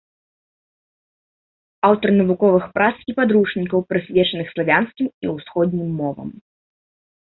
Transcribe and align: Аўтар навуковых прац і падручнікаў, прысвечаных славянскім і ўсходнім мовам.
Аўтар 1.91 2.09
навуковых 2.19 2.65
прац 2.79 2.97
і 3.13 3.17
падручнікаў, 3.21 3.79
прысвечаных 3.93 4.47
славянскім 4.59 5.07
і 5.27 5.35
ўсходнім 5.39 5.89
мовам. 6.05 6.39